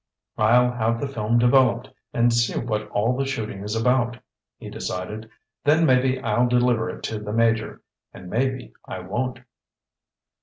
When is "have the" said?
0.71-1.07